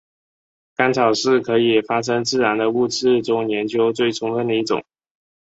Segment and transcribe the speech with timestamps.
[0.75, 4.83] 干草是可以发生自燃的物质中研究最充分的一种。